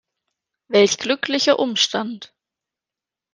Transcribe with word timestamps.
Welch 0.67 0.97
glücklicher 0.97 1.59
Umstand! 1.59 2.33